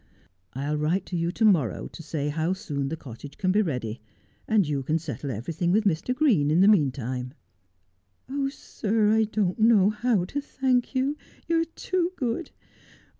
'I'll 0.53 0.77
write 0.79 1.05
to 1.05 1.15
you 1.15 1.31
to 1.33 1.45
morrow 1.45 1.87
to 1.89 2.01
say 2.01 2.29
how 2.29 2.53
soon 2.53 2.89
the 2.89 2.97
cottage 2.97 3.37
can 3.37 3.51
be 3.51 3.61
ready; 3.61 4.01
and 4.47 4.67
you 4.67 4.81
can 4.81 4.97
settle 4.97 5.29
everything 5.29 5.71
with 5.71 5.83
Mr. 5.83 6.15
Green 6.15 6.49
in 6.49 6.61
the 6.61 6.67
meantime.'' 6.67 7.35
Oh, 8.27 8.49
sir, 8.49 9.11
I 9.13 9.25
don't 9.25 9.59
know 9.59 9.91
how 9.91 10.25
to 10.25 10.41
thank 10.41 10.95
you. 10.95 11.17
You 11.47 11.61
are 11.61 11.65
too 11.65 12.13
good. 12.15 12.49